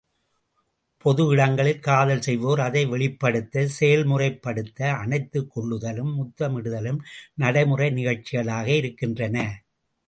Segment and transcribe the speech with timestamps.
[1.05, 6.99] பொது இடங்களில் காதல் செய்வோர் அதை வெளிப்படுத்த, செயல்முறைப்படுத்த அணைத்துக் கொள்ளுதலும் முத்தமிடுதலும்
[7.35, 9.37] நடைமுறை நிகழ்ச்சிகளாக இருக்கின்றன.